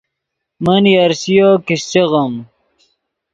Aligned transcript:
من 0.63 0.83
یرشِیو 0.95 1.49
کیشچے 1.65 2.03
غیم 2.11 2.33